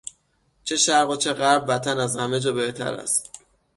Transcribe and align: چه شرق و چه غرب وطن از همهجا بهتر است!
چه 0.63 0.77
شرق 0.77 1.09
و 1.09 1.15
چه 1.15 1.33
غرب 1.33 1.65
وطن 1.67 1.99
از 1.99 2.17
همهجا 2.17 2.51
بهتر 2.53 2.93
است! 2.93 3.29